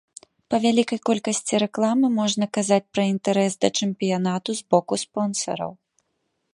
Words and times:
Па 0.53 0.57
вялікай 0.63 0.99
колькасці 1.09 1.59
рэкламы 1.63 2.07
можна 2.19 2.45
казаць 2.59 2.81
пра 2.97 3.03
інтарэс 3.13 3.53
да 3.67 3.73
чэмпіянату 3.81 4.51
з 4.63 4.67
боку 4.75 4.93
спонсараў. 5.05 5.71